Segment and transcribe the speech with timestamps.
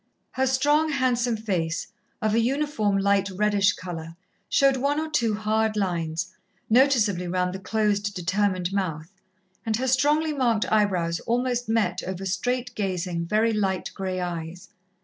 [0.31, 1.89] Her strong, handsome face,
[2.23, 4.15] of a uniform light reddish colour,
[4.49, 6.33] showed one or two hard lines,
[6.71, 9.11] noticeably round the closed, determined mouth,
[9.63, 14.69] and her strongly marked eyebrows almost met over straight gazing, very light grey eyes.